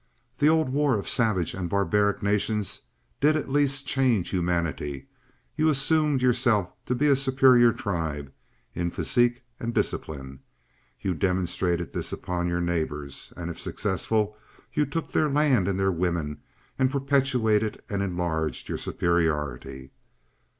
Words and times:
The 0.39 0.49
old 0.49 0.69
war 0.69 0.97
of 0.97 1.07
savage 1.07 1.53
and 1.53 1.69
barbaric 1.69 2.23
nations 2.23 2.81
did 3.19 3.37
at 3.37 3.51
least 3.51 3.85
change 3.85 4.31
humanity, 4.31 5.09
you 5.55 5.69
assumed 5.69 6.23
yourselves 6.23 6.71
to 6.87 6.95
be 6.95 7.05
a 7.07 7.15
superior 7.15 7.71
tribe 7.71 8.33
in 8.73 8.89
physique 8.89 9.43
and 9.59 9.75
discipline, 9.75 10.39
you 11.01 11.13
demonstrated 11.13 11.93
this 11.93 12.11
upon 12.11 12.47
your 12.47 12.61
neighbors, 12.61 13.31
and 13.37 13.51
if 13.51 13.59
successful 13.59 14.35
you 14.73 14.87
took 14.87 15.11
their 15.11 15.29
land 15.29 15.67
and 15.67 15.79
their 15.79 15.91
women 15.91 16.41
and 16.79 16.89
perpetuated 16.89 17.83
and 17.87 18.01
enlarged 18.01 18.69
your 18.69 18.79
superiority. 18.79 19.91